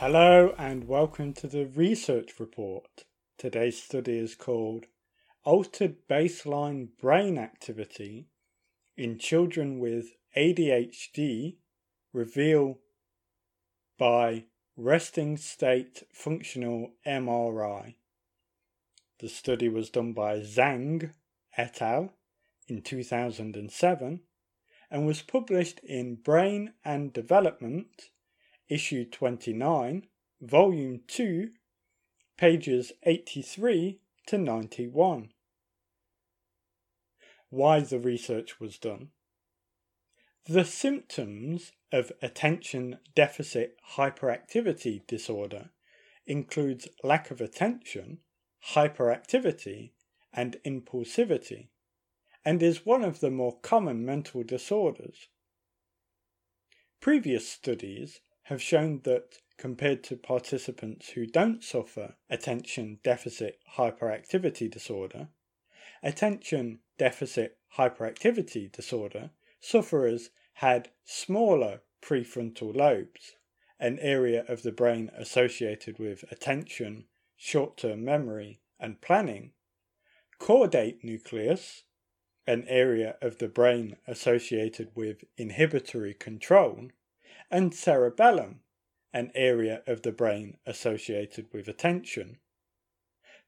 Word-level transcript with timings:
Hello 0.00 0.54
and 0.56 0.86
welcome 0.86 1.32
to 1.32 1.48
the 1.48 1.66
research 1.66 2.38
report. 2.38 3.04
Today's 3.36 3.82
study 3.82 4.16
is 4.16 4.36
called 4.36 4.84
Altered 5.42 6.06
Baseline 6.08 6.90
Brain 7.00 7.36
Activity 7.36 8.28
in 8.96 9.18
Children 9.18 9.80
with 9.80 10.12
ADHD 10.36 11.56
Reveal 12.12 12.78
by 13.98 14.44
Resting 14.76 15.36
State 15.36 16.04
Functional 16.12 16.92
MRI. 17.04 17.96
The 19.18 19.28
study 19.28 19.68
was 19.68 19.90
done 19.90 20.12
by 20.12 20.38
Zhang 20.38 21.10
et 21.56 21.82
al. 21.82 22.12
in 22.68 22.82
2007 22.82 24.20
and 24.92 25.06
was 25.08 25.22
published 25.22 25.80
in 25.80 26.14
Brain 26.14 26.74
and 26.84 27.12
Development, 27.12 28.10
issue 28.68 29.04
29, 29.04 30.06
volume 30.40 31.00
2, 31.06 31.50
pages 32.36 32.92
83 33.02 34.00
to 34.26 34.38
91. 34.38 35.30
Why 37.50 37.80
the 37.80 37.98
research 37.98 38.60
was 38.60 38.78
done. 38.78 39.08
The 40.46 40.64
symptoms 40.64 41.72
of 41.92 42.12
attention 42.22 42.98
deficit 43.14 43.76
hyperactivity 43.96 45.06
disorder 45.06 45.70
includes 46.26 46.88
lack 47.02 47.30
of 47.30 47.40
attention, 47.40 48.18
hyperactivity, 48.74 49.92
and 50.32 50.56
impulsivity 50.64 51.68
and 52.44 52.62
is 52.62 52.86
one 52.86 53.04
of 53.04 53.20
the 53.20 53.30
more 53.30 53.58
common 53.60 54.04
mental 54.04 54.42
disorders. 54.42 55.28
Previous 57.00 57.48
studies 57.48 58.20
have 58.48 58.62
shown 58.62 58.98
that 59.04 59.36
compared 59.58 60.02
to 60.02 60.16
participants 60.16 61.10
who 61.10 61.26
don't 61.26 61.62
suffer 61.62 62.14
attention 62.30 62.98
deficit 63.04 63.58
hyperactivity 63.76 64.70
disorder, 64.70 65.28
attention 66.02 66.78
deficit 66.96 67.58
hyperactivity 67.76 68.72
disorder 68.72 69.28
sufferers 69.60 70.30
had 70.54 70.88
smaller 71.04 71.82
prefrontal 72.00 72.74
lobes, 72.74 73.36
an 73.78 73.98
area 73.98 74.46
of 74.48 74.62
the 74.62 74.72
brain 74.72 75.10
associated 75.14 75.98
with 75.98 76.24
attention, 76.32 77.04
short 77.36 77.76
term 77.76 78.02
memory, 78.02 78.62
and 78.80 79.02
planning, 79.02 79.52
caudate 80.40 81.04
nucleus, 81.04 81.82
an 82.46 82.64
area 82.66 83.16
of 83.20 83.36
the 83.36 83.48
brain 83.48 83.94
associated 84.06 84.88
with 84.94 85.22
inhibitory 85.36 86.14
control, 86.14 86.88
and 87.50 87.74
cerebellum, 87.74 88.60
an 89.12 89.30
area 89.34 89.82
of 89.86 90.02
the 90.02 90.12
brain 90.12 90.56
associated 90.66 91.46
with 91.52 91.68
attention. 91.68 92.38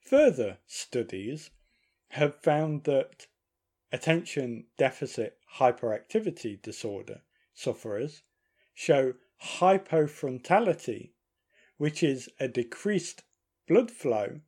Further 0.00 0.58
studies 0.66 1.50
have 2.08 2.34
found 2.34 2.84
that 2.84 3.26
attention 3.92 4.66
deficit 4.78 5.38
hyperactivity 5.58 6.60
disorder 6.60 7.22
sufferers 7.52 8.22
show 8.74 9.14
hypofrontality, 9.58 11.10
which 11.76 12.02
is 12.02 12.28
a 12.38 12.48
decreased 12.48 13.22
blood 13.66 13.90
flow 13.90 14.40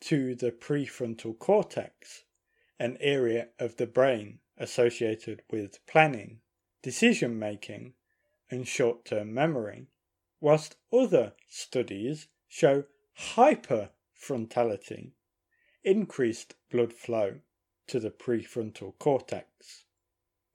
to 0.00 0.34
the 0.34 0.50
prefrontal 0.50 1.38
cortex 1.38 2.24
an 2.78 2.96
area 3.00 3.48
of 3.58 3.76
the 3.76 3.86
brain 3.86 4.40
associated 4.58 5.42
with 5.50 5.84
planning, 5.86 6.40
decision 6.82 7.38
making, 7.38 7.94
and 8.50 8.66
short 8.68 9.04
term 9.04 9.32
memory, 9.32 9.86
whilst 10.40 10.76
other 10.92 11.32
studies 11.48 12.28
show 12.48 12.84
hyperfrontality, 13.18 15.12
increased 15.82 16.54
blood 16.70 16.92
flow 16.92 17.40
to 17.86 18.00
the 18.00 18.10
prefrontal 18.10 18.98
cortex. 18.98 19.84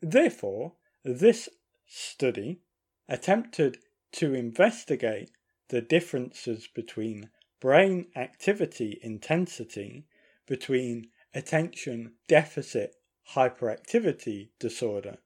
Therefore, 0.02 0.74
this 1.04 1.50
study 1.86 2.62
attempted 3.08 3.78
to 4.14 4.34
investigate 4.34 5.32
the 5.70 5.82
differences 5.82 6.68
between 6.68 7.30
brain 7.60 8.08
activity 8.16 9.00
intensity 9.02 10.06
between 10.48 11.10
attention 11.34 12.14
deficit 12.28 12.96
hyperactivity 13.36 14.50
disorder 14.60 15.18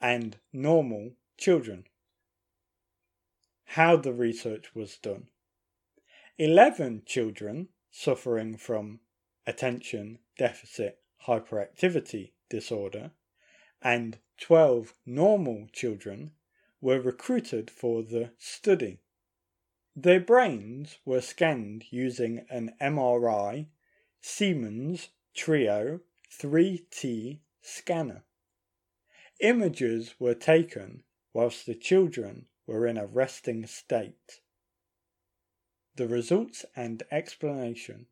and 0.00 0.36
normal 0.52 1.12
children. 1.36 1.84
How 3.64 3.96
the 3.96 4.12
research 4.12 4.74
was 4.74 4.96
done. 4.96 5.28
11 6.38 7.02
children 7.06 7.68
suffering 7.90 8.56
from 8.56 9.00
attention 9.46 10.18
deficit 10.38 10.98
hyperactivity 11.26 12.32
disorder 12.48 13.10
and 13.82 14.18
12 14.40 14.94
normal 15.04 15.66
children 15.72 16.32
were 16.80 17.00
recruited 17.00 17.70
for 17.70 18.02
the 18.02 18.30
study. 18.38 18.98
Their 19.94 20.20
brains 20.20 20.98
were 21.04 21.22
scanned 21.22 21.84
using 21.90 22.44
an 22.50 22.74
MRI 22.80 23.66
Siemens 24.20 25.08
Trio 25.34 26.00
3T 26.30 27.38
scanner. 27.62 28.24
Images 29.40 30.14
were 30.18 30.34
taken 30.34 31.02
whilst 31.36 31.66
the 31.66 31.74
children 31.74 32.46
were 32.66 32.86
in 32.86 32.96
a 32.96 33.04
resting 33.04 33.66
state. 33.66 34.40
The 35.96 36.08
results 36.08 36.64
and 36.74 37.02
explanation. 37.10 38.06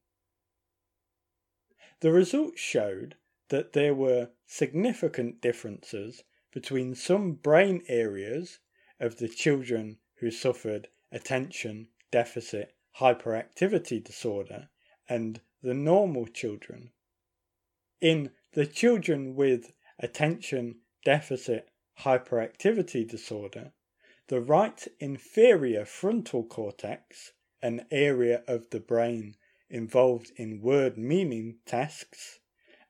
The 2.01 2.13
results 2.13 2.61
showed 2.61 3.15
that 3.49 3.73
there 3.73 3.95
were 3.95 4.29
significant 4.47 5.41
differences 5.41 6.23
between 6.53 6.95
some 6.95 7.33
brain 7.33 7.83
areas 7.89 8.59
of 9.01 9.17
the 9.17 9.29
children 9.29 9.97
who 10.17 10.31
suffered 10.31 10.89
attention 11.11 11.89
deficit 12.11 12.75
hyperactivity 13.01 14.05
disorder 14.05 14.69
and 15.09 15.41
the 15.63 15.73
normal 15.73 16.27
children. 16.27 16.91
In 18.03 18.33
the 18.53 18.67
children 18.67 19.35
with 19.35 19.73
attention 19.99 20.81
deficit 21.07 21.71
hyperactivity 22.01 23.09
disorder, 23.09 23.73
the 24.29 24.41
right 24.41 24.87
inferior 25.01 25.85
frontal 25.85 26.45
cortex, 26.45 27.33
an 27.63 27.87
area 27.91 28.43
of 28.49 28.71
the 28.71 28.81
brain 28.81 29.37
involved 29.71 30.33
in 30.37 30.61
word 30.61 30.97
meaning 30.97 31.59
tasks, 31.67 32.41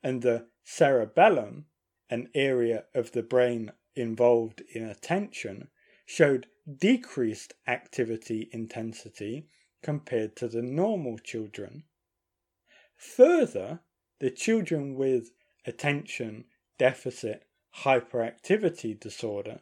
and 0.03 0.23
the 0.23 0.47
cerebellum, 0.63 1.67
an 2.11 2.29
area 2.35 2.85
of 2.95 3.13
the 3.13 3.23
brain 3.23 3.73
involved 3.97 4.63
in 4.73 4.85
attention, 4.85 5.69
showed 6.07 6.47
decreased 6.79 7.55
activity 7.67 8.49
intensity 8.53 9.49
compared 9.83 10.35
to 10.37 10.49
the 10.49 10.63
normal 10.63 11.19
children. 11.19 11.85
Further, 12.97 13.81
the 14.19 14.31
children 14.31 14.95
with 14.95 15.33
attention 15.67 16.45
deficit 16.79 17.47
hyperactivity 17.83 18.99
disorder 18.99 19.61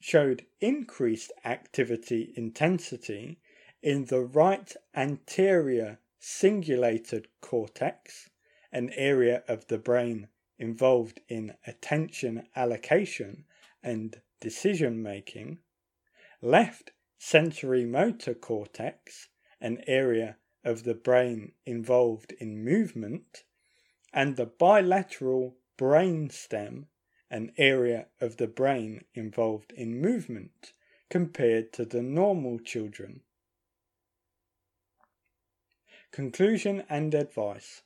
showed 0.00 0.46
increased 0.60 1.32
activity 1.44 2.32
intensity 2.36 3.38
in 3.82 4.04
the 4.06 4.20
right 4.20 4.74
anterior 4.94 5.98
cingulated 6.18 7.28
cortex, 7.40 8.30
an 8.72 8.90
area 8.96 9.44
of 9.46 9.66
the 9.68 9.78
brain 9.78 10.28
involved 10.58 11.20
in 11.28 11.54
attention 11.66 12.46
allocation 12.56 13.44
and 13.82 14.20
decision 14.40 15.02
making, 15.02 15.58
left 16.42 16.90
sensory 17.18 17.84
motor 17.84 18.34
cortex, 18.34 19.28
an 19.60 19.82
area 19.86 20.36
of 20.64 20.82
the 20.82 20.94
brain 20.94 21.52
involved 21.64 22.32
in 22.32 22.64
movement, 22.64 23.44
and 24.12 24.36
the 24.36 24.46
bilateral 24.46 25.56
brain 25.76 26.28
stem, 26.28 26.86
an 27.30 27.52
area 27.56 28.06
of 28.20 28.36
the 28.36 28.46
brain 28.46 29.04
involved 29.14 29.72
in 29.72 30.00
movement, 30.00 30.72
compared 31.08 31.72
to 31.72 31.84
the 31.84 32.02
normal 32.02 32.58
children. 32.58 33.20
Conclusion 36.10 36.84
and 36.88 37.14
advice. 37.14 37.82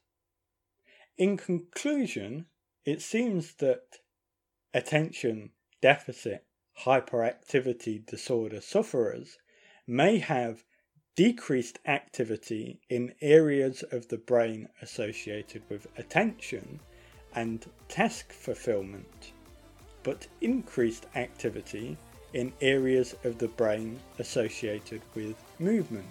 In 1.18 1.36
conclusion, 1.36 2.46
it 2.84 3.02
seems 3.02 3.54
that 3.54 3.98
attention 4.72 5.50
deficit 5.82 6.44
hyperactivity 6.84 8.04
disorder 8.06 8.60
sufferers 8.60 9.38
may 9.86 10.18
have 10.18 10.64
decreased 11.16 11.78
activity 11.86 12.80
in 12.88 13.14
areas 13.20 13.82
of 13.90 14.08
the 14.08 14.16
brain 14.16 14.68
associated 14.80 15.62
with 15.68 15.86
attention 15.98 16.80
and 17.34 17.64
task 17.88 18.32
fulfillment, 18.32 19.32
but 20.02 20.26
increased 20.40 21.06
activity 21.14 21.96
in 22.32 22.52
areas 22.60 23.14
of 23.24 23.38
the 23.38 23.48
brain 23.48 23.98
associated 24.18 25.02
with 25.14 25.36
movement. 25.58 26.06